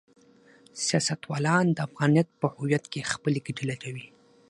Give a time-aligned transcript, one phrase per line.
[0.85, 4.05] سیاستوالان د افغانیت په هویت کې خپلې ګټې لټوي.